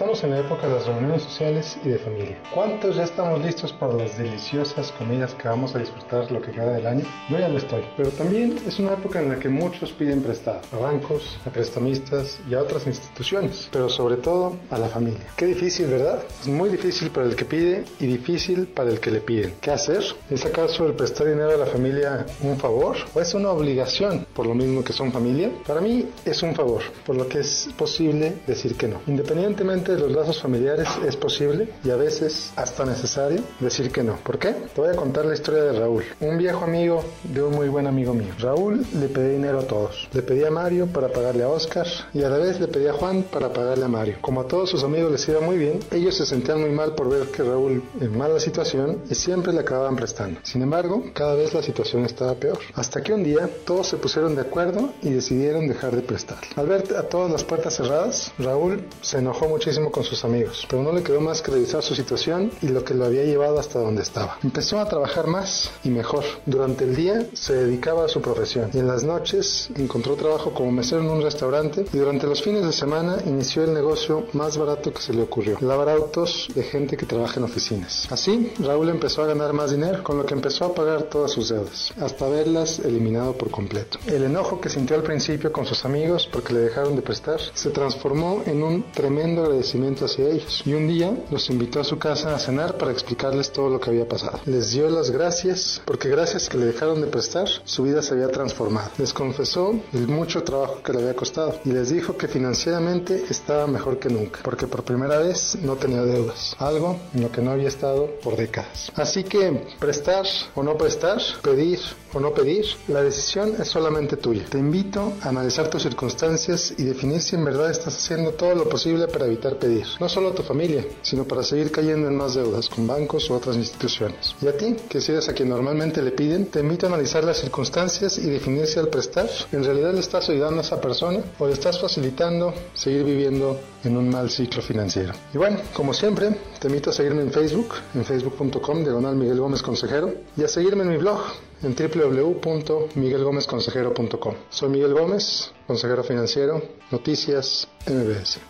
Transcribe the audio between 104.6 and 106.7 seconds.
por primera vez no tenía deudas,